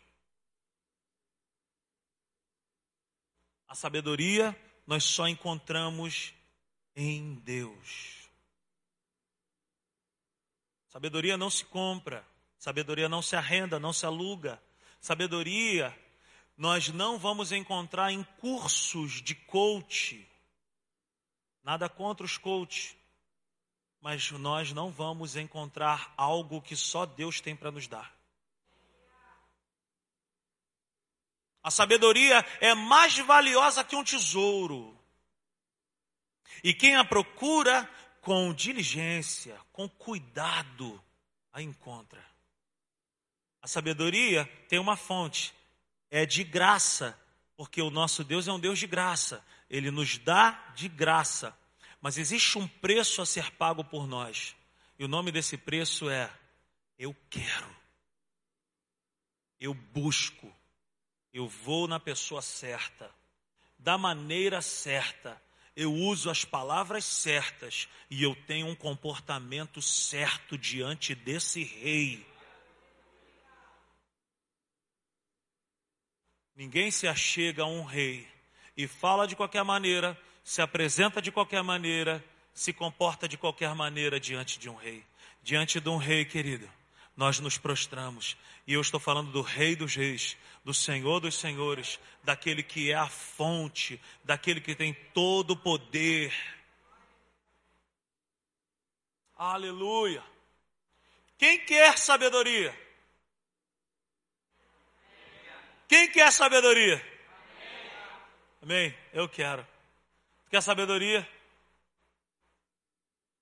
[3.67, 6.33] A sabedoria nós só encontramos
[6.95, 8.20] em Deus.
[10.91, 12.27] Sabedoria não se compra,
[12.57, 14.61] sabedoria não se arrenda, não se aluga.
[14.99, 15.97] Sabedoria
[16.57, 20.29] nós não vamos encontrar em cursos de coach.
[21.63, 22.93] Nada contra os coaches.
[24.01, 28.13] Mas nós não vamos encontrar algo que só Deus tem para nos dar.
[31.63, 34.99] A sabedoria é mais valiosa que um tesouro.
[36.61, 37.89] E quem a procura
[38.21, 41.03] com diligência, com cuidado,
[41.51, 42.23] a encontra.
[43.61, 45.53] A sabedoria tem uma fonte,
[46.09, 47.19] é de graça,
[47.57, 49.45] porque o nosso Deus é um Deus de graça.
[49.69, 51.55] Ele nos dá de graça.
[51.99, 54.55] Mas existe um preço a ser pago por nós.
[54.97, 56.31] E o nome desse preço é:
[56.97, 57.75] eu quero.
[59.59, 60.51] Eu busco.
[61.31, 63.09] Eu vou na pessoa certa.
[63.77, 65.41] Da maneira certa.
[65.75, 67.87] Eu uso as palavras certas.
[68.09, 72.25] E eu tenho um comportamento certo diante desse rei.
[76.55, 78.27] Ninguém se achega a um rei
[78.75, 84.19] e fala de qualquer maneira, se apresenta de qualquer maneira, se comporta de qualquer maneira
[84.19, 85.03] diante de um rei.
[85.41, 86.69] Diante de um rei, querido,
[87.15, 88.37] nós nos prostramos.
[88.65, 92.95] E eu estou falando do Rei dos Reis, do Senhor dos Senhores, daquele que é
[92.95, 96.33] a fonte, daquele que tem todo o poder.
[99.35, 100.23] Aleluia.
[101.37, 102.77] Quem quer sabedoria?
[105.87, 107.03] Quem quer sabedoria?
[108.61, 108.95] Amém?
[109.11, 109.67] Eu quero.
[110.49, 111.27] Quer sabedoria?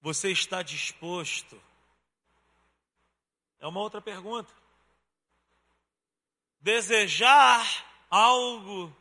[0.01, 1.61] Você está disposto?
[3.59, 4.53] É uma outra pergunta.
[6.61, 7.65] Desejar
[8.09, 8.95] algo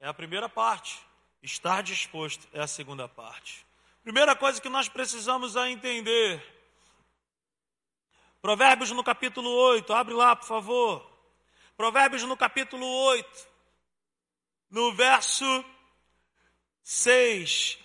[0.00, 0.98] é a primeira parte.
[1.42, 3.66] Estar disposto é a segunda parte.
[4.02, 6.42] Primeira coisa que nós precisamos é entender.
[8.40, 11.10] Provérbios no capítulo 8, abre lá, por favor.
[11.76, 13.48] Provérbios no capítulo 8,
[14.70, 15.44] No verso
[16.82, 17.78] 6,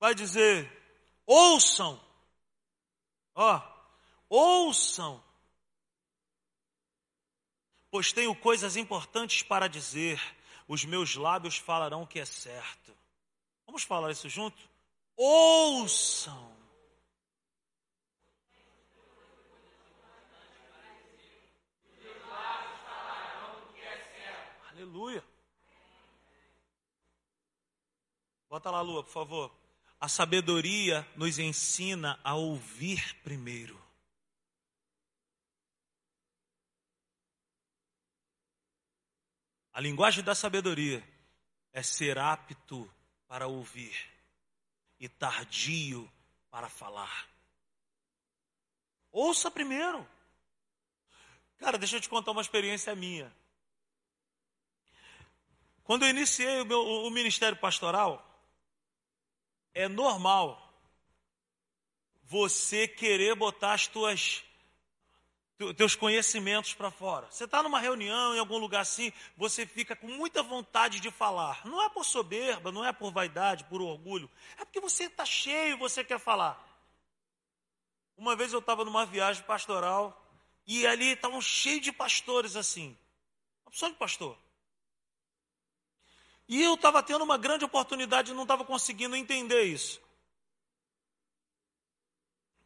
[0.00, 0.70] vai dizer:
[1.26, 2.00] ouçam,
[3.34, 3.73] ó,
[4.34, 5.22] ouçam,
[7.90, 10.20] pois tenho coisas importantes para dizer,
[10.66, 12.92] os meus lábios falarão o que é certo.
[13.64, 14.68] Vamos falar isso junto?
[15.16, 16.52] Ouçam.
[24.70, 25.24] Aleluia.
[28.50, 29.54] Bota lá, Lua, por favor.
[30.00, 33.83] A sabedoria nos ensina a ouvir primeiro.
[39.74, 41.02] A linguagem da sabedoria
[41.72, 42.88] é ser apto
[43.26, 44.08] para ouvir
[45.00, 46.08] e tardio
[46.48, 47.28] para falar.
[49.10, 50.08] Ouça primeiro.
[51.58, 53.34] Cara, deixa eu te contar uma experiência minha.
[55.82, 58.24] Quando eu iniciei o, meu, o ministério pastoral,
[59.74, 60.72] é normal
[62.22, 64.44] você querer botar as tuas
[65.76, 67.26] teus conhecimentos para fora.
[67.30, 71.64] Você está numa reunião, em algum lugar assim, você fica com muita vontade de falar.
[71.64, 74.30] Não é por soberba, não é por vaidade, por orgulho.
[74.58, 76.60] É porque você está cheio, você quer falar.
[78.16, 80.20] Uma vez eu estava numa viagem pastoral
[80.66, 82.96] e ali estavam cheios de pastores assim.
[83.64, 84.36] Opção de pastor.
[86.48, 90.00] E eu estava tendo uma grande oportunidade e não estava conseguindo entender isso.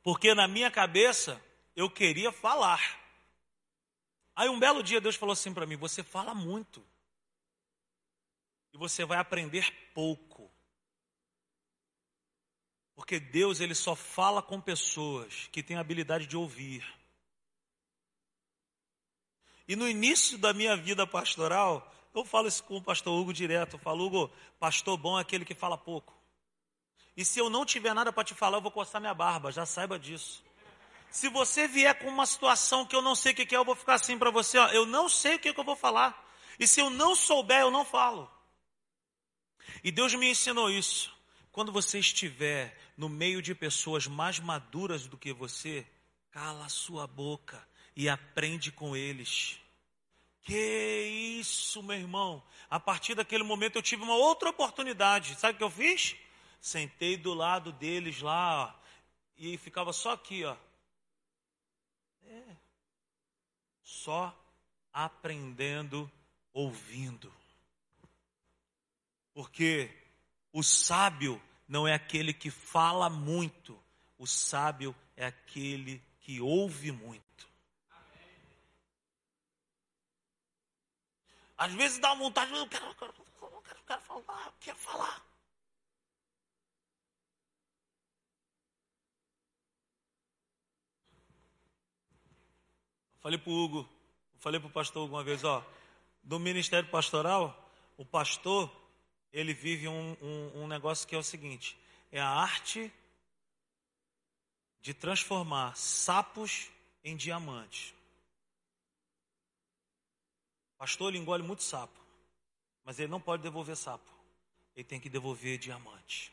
[0.03, 1.43] Porque na minha cabeça
[1.79, 2.99] eu queria falar.
[4.35, 6.85] Aí um belo dia Deus falou assim para mim: Você fala muito.
[8.73, 10.51] E você vai aprender pouco.
[12.97, 16.85] Porque Deus ele só fala com pessoas que têm a habilidade de ouvir.
[19.69, 23.75] E no início da minha vida pastoral, eu falo isso com o pastor Hugo direto.
[23.75, 26.13] Eu falo, Hugo, pastor bom é aquele que fala pouco.
[27.17, 29.65] E se eu não tiver nada para te falar, eu vou coçar minha barba, já
[29.65, 30.48] saiba disso.
[31.11, 33.75] Se você vier com uma situação que eu não sei o que é, eu vou
[33.75, 36.27] ficar assim para você, ó, eu não sei o que, que eu vou falar.
[36.59, 38.31] E se eu não souber, eu não falo.
[39.83, 41.17] E Deus me ensinou isso.
[41.53, 45.87] Quando você estiver no meio de pessoas mais maduras do que você,
[46.31, 49.59] cala a sua boca e aprende com eles.
[50.43, 52.43] Que isso, meu irmão.
[52.71, 55.39] A partir daquele momento eu tive uma outra oportunidade.
[55.39, 56.17] Sabe o que eu fiz?
[56.61, 58.89] Sentei do lado deles lá ó,
[59.37, 60.57] e ficava só aqui, ó.
[62.29, 62.57] É.
[63.83, 64.37] Só
[64.93, 66.11] aprendendo,
[66.53, 67.33] ouvindo.
[69.33, 69.91] Porque
[70.53, 73.79] o sábio não é aquele que fala muito,
[74.19, 77.49] o sábio é aquele que ouve muito.
[81.57, 85.28] Às vezes dá vontade, quero, eu quero, eu quero falar, eu quero falar.
[93.21, 93.89] Falei para o Hugo,
[94.39, 95.65] falei para o pastor Hugo uma vez, ó,
[96.23, 98.71] do ministério pastoral, o pastor,
[99.33, 101.77] ele vive um, um, um negócio que é o seguinte,
[102.13, 102.93] é a arte
[104.81, 106.71] de transformar sapos
[107.03, 107.95] em diamantes.
[110.77, 111.99] Pastor, ele engole muito sapo,
[112.85, 114.09] mas ele não pode devolver sapo.
[114.77, 116.33] Ele tem que devolver diamante.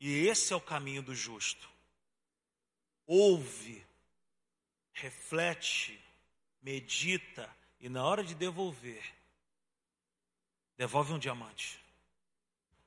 [0.00, 1.70] E esse é o caminho do justo.
[3.06, 3.86] Ouve,
[4.92, 5.98] reflete,
[6.62, 7.48] medita
[7.80, 9.02] e na hora de devolver,
[10.76, 11.80] devolve um diamante.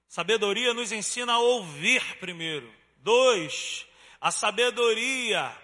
[0.07, 2.71] Sabedoria nos ensina a ouvir primeiro.
[2.97, 3.87] Dois,
[4.21, 5.55] a sabedoria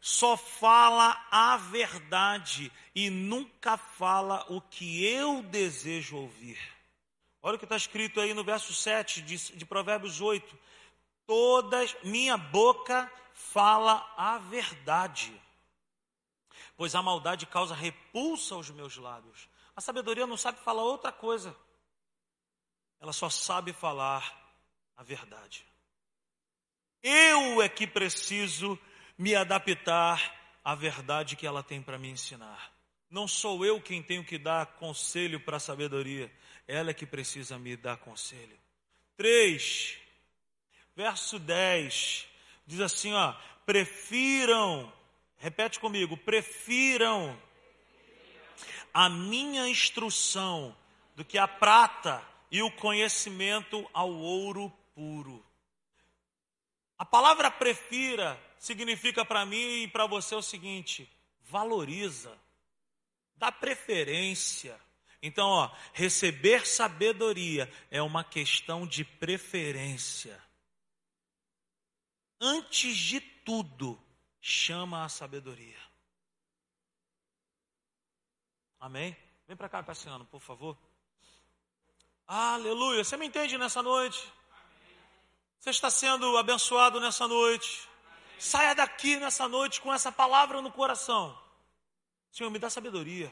[0.00, 6.58] só fala a verdade e nunca fala o que eu desejo ouvir.
[7.42, 10.58] Olha o que está escrito aí no verso 7 de, de Provérbios 8.
[11.26, 15.32] Todas, minha boca fala a verdade,
[16.78, 19.48] pois a maldade causa repulsa aos meus lábios.
[19.74, 21.54] A sabedoria não sabe falar outra coisa,
[23.00, 24.24] ela só sabe falar
[24.96, 25.66] a verdade.
[27.02, 28.78] Eu é que preciso
[29.18, 32.72] me adaptar à verdade que ela tem para me ensinar.
[33.10, 36.32] Não sou eu quem tenho que dar conselho para a sabedoria,
[36.66, 38.56] ela é que precisa me dar conselho.
[39.16, 39.98] 3,
[40.94, 42.28] verso 10,
[42.66, 43.34] diz assim: ó,
[43.66, 44.92] prefiram,
[45.38, 47.40] repete comigo, prefiram
[48.92, 50.76] a minha instrução
[51.14, 55.44] do que a prata e o conhecimento ao ouro puro.
[56.96, 61.08] A palavra prefira significa para mim e para você o seguinte:
[61.42, 62.36] valoriza,
[63.36, 64.78] dá preferência,
[65.20, 70.40] Então, ó, receber sabedoria é uma questão de preferência.
[72.40, 74.00] Antes de tudo,
[74.48, 75.78] chama a sabedoria.
[78.80, 79.14] Amém?
[79.46, 80.76] Vem para cá, Cassiano, por favor.
[82.26, 83.04] Aleluia.
[83.04, 84.32] Você me entende nessa noite?
[85.58, 87.86] Você está sendo abençoado nessa noite.
[88.38, 91.38] Saia daqui nessa noite com essa palavra no coração.
[92.30, 93.30] Senhor, me dá sabedoria.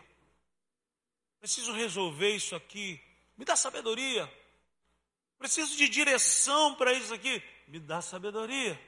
[1.41, 3.01] Preciso resolver isso aqui.
[3.39, 4.31] Me dá sabedoria.
[5.39, 7.43] Preciso de direção para isso aqui.
[7.69, 8.79] Me dá sabedoria.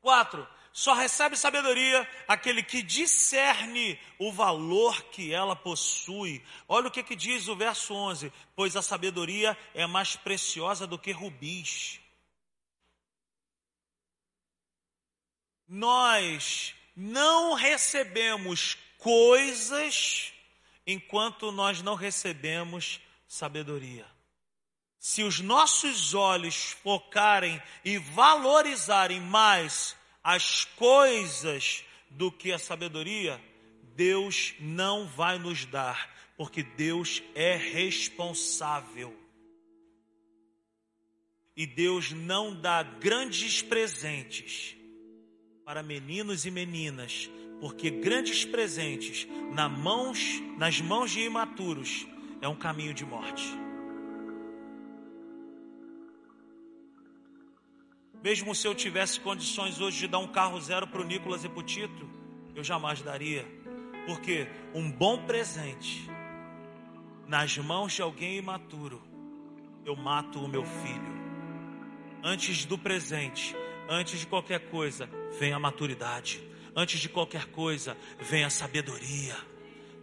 [0.00, 6.42] Quatro, só recebe sabedoria aquele que discerne o valor que ela possui.
[6.68, 10.98] Olha o que, que diz o verso 11: Pois a sabedoria é mais preciosa do
[10.98, 12.00] que rubis.
[15.68, 20.32] Nós não recebemos coisas
[20.86, 24.09] enquanto nós não recebemos sabedoria.
[25.00, 33.42] Se os nossos olhos focarem e valorizarem mais as coisas do que a sabedoria,
[33.96, 39.18] Deus não vai nos dar, porque Deus é responsável.
[41.56, 44.76] E Deus não dá grandes presentes
[45.64, 49.26] para meninos e meninas, porque grandes presentes
[49.70, 52.06] mãos, nas mãos de imaturos
[52.42, 53.69] é um caminho de morte.
[58.22, 61.48] Mesmo se eu tivesse condições hoje de dar um carro zero para o Nicolas e
[61.48, 62.08] para o Tito,
[62.54, 63.46] eu jamais daria.
[64.06, 66.08] Porque um bom presente
[67.26, 69.00] nas mãos de alguém imaturo,
[69.86, 71.20] eu mato o meu filho.
[72.22, 73.56] Antes do presente,
[73.88, 75.08] antes de qualquer coisa,
[75.38, 76.42] vem a maturidade.
[76.76, 79.36] Antes de qualquer coisa, vem a sabedoria.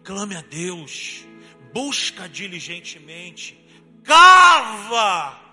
[0.03, 1.25] Clame a Deus,
[1.71, 3.57] busca diligentemente,
[4.03, 5.46] cava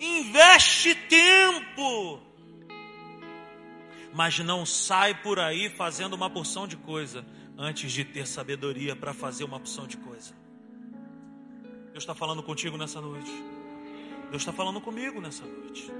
[0.00, 2.20] investe tempo,
[4.12, 7.24] mas não sai por aí fazendo uma porção de coisa
[7.56, 10.32] antes de ter sabedoria para fazer uma porção de coisa.
[11.92, 13.30] Deus está falando contigo nessa noite.
[14.30, 15.90] Deus está falando comigo nessa noite.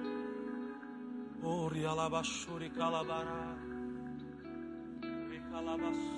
[5.50, 6.17] Calabara.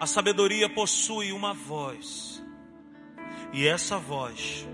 [0.00, 2.40] A sabedoria possui uma voz,
[3.52, 4.64] e essa voz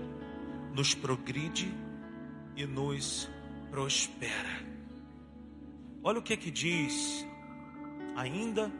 [0.71, 1.73] nos progride
[2.55, 3.27] e nos
[3.71, 4.63] prospera.
[6.03, 7.25] Olha o que que diz
[8.15, 8.71] ainda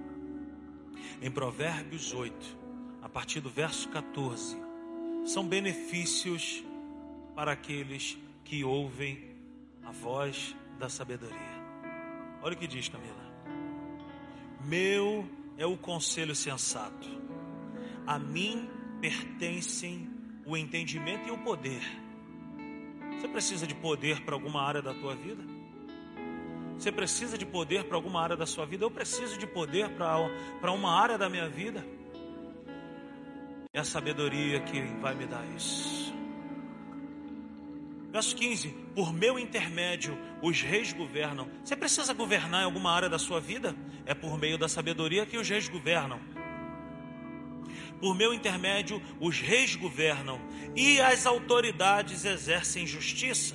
[1.19, 2.57] em Provérbios 8,
[3.01, 4.55] a partir do verso 14.
[5.25, 6.63] São benefícios
[7.35, 9.35] para aqueles que ouvem
[9.83, 11.55] a voz da sabedoria.
[12.43, 13.25] Olha o que diz Camila.
[14.63, 15.27] Meu
[15.57, 17.07] é o conselho sensato.
[18.05, 18.69] A mim
[19.01, 20.09] pertencem
[20.45, 21.81] o entendimento e o poder.
[23.17, 25.43] Você precisa de poder para alguma área da tua vida?
[26.77, 28.83] Você precisa de poder para alguma área da sua vida?
[28.83, 31.85] Eu preciso de poder para uma área da minha vida.
[33.73, 36.04] É a sabedoria que vai me dar isso.
[38.15, 41.49] Verso 15: Por meu intermédio os reis governam.
[41.61, 43.75] Você precisa governar em alguma área da sua vida?
[44.05, 46.17] É por meio da sabedoria que os reis governam.
[47.99, 50.39] Por meu intermédio os reis governam
[50.77, 53.53] e as autoridades exercem justiça.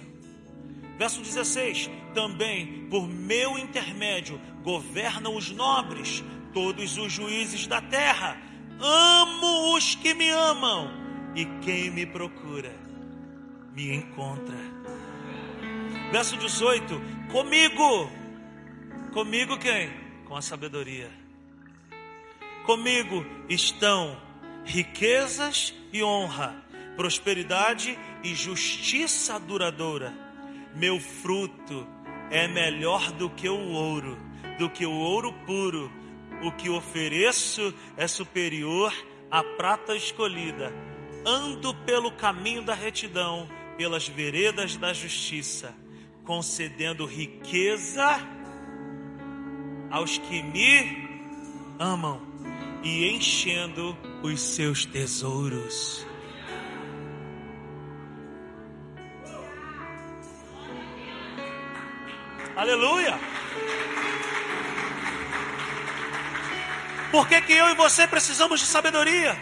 [0.98, 8.36] Verso 16: Também por meu intermédio governam os nobres, todos os juízes da terra.
[8.78, 10.90] Amo os que me amam
[11.34, 12.89] e quem me procura
[13.74, 14.56] me encontra.
[16.12, 17.00] Verso 18:
[17.30, 18.10] Comigo,
[19.12, 19.90] comigo quem?
[20.26, 21.10] Com a sabedoria.
[22.64, 24.20] Comigo estão
[24.64, 26.54] riquezas e honra,
[26.96, 30.12] prosperidade e justiça duradoura.
[30.74, 31.86] Meu fruto
[32.30, 34.18] é melhor do que o ouro,
[34.58, 35.90] do que o ouro puro.
[36.42, 38.92] O que ofereço é superior
[39.30, 40.72] à prata escolhida.
[41.26, 43.46] Ando pelo caminho da retidão
[43.80, 45.74] pelas veredas da justiça,
[46.26, 48.20] concedendo riqueza
[49.90, 51.08] aos que me
[51.78, 52.20] amam
[52.82, 56.06] e enchendo os seus tesouros.
[62.54, 63.18] Aleluia!
[67.10, 69.34] Por que, que eu e você precisamos de sabedoria?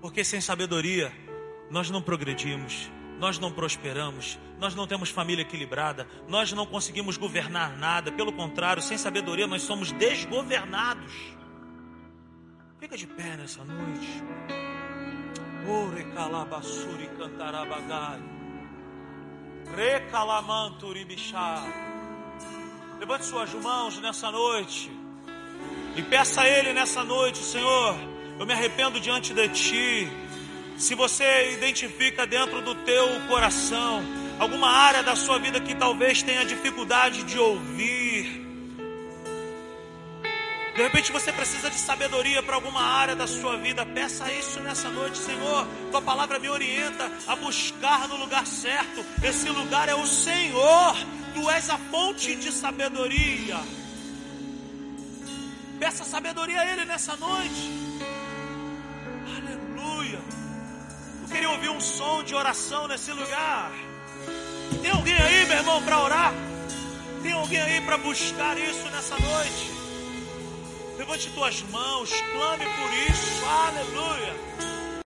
[0.00, 1.23] Porque sem sabedoria
[1.70, 7.76] nós não progredimos nós não prosperamos, nós não temos família equilibrada, nós não conseguimos governar
[7.76, 11.12] nada, pelo contrário, sem sabedoria nós somos desgovernados.
[12.78, 14.22] Fica de pé nessa noite.
[15.66, 18.20] Ore calabasuri cantarabagai.
[23.00, 24.90] Levante suas mãos nessa noite.
[25.96, 27.96] E peça a Ele nessa noite, Senhor,
[28.38, 30.23] eu me arrependo diante de Ti.
[30.76, 34.02] Se você identifica dentro do teu coração
[34.38, 38.44] alguma área da sua vida que talvez tenha dificuldade de ouvir,
[40.74, 43.86] de repente você precisa de sabedoria para alguma área da sua vida.
[43.86, 45.68] Peça isso nessa noite, Senhor.
[45.92, 49.04] Tua palavra me orienta a buscar no lugar certo.
[49.22, 50.96] Esse lugar é o Senhor.
[51.32, 53.60] Tu és a fonte de sabedoria.
[55.78, 57.70] Peça sabedoria a Ele nessa noite.
[59.36, 60.43] Aleluia.
[61.34, 63.72] Queria ouvir um som de oração nesse lugar.
[64.80, 66.32] Tem alguém aí, meu irmão, para orar?
[67.24, 69.72] Tem alguém aí para buscar isso nessa noite?
[70.96, 74.73] Levante tuas mãos, clame por isso, aleluia.